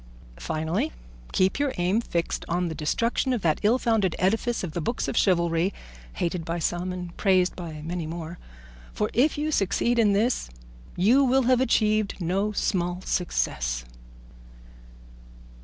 [0.39, 0.91] Finally,
[1.31, 5.07] keep your aim fixed on the destruction of that ill founded edifice of the books
[5.07, 5.71] of chivalry,
[6.13, 8.39] hated by some and praised by many more;
[8.93, 10.49] for if you succeed in this
[10.95, 13.85] you will have achieved no small success."